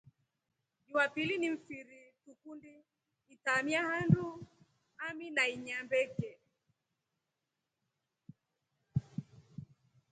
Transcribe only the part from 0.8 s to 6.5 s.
Jumapili ni mfiri tukundi itramia handu ami na inya mbeke.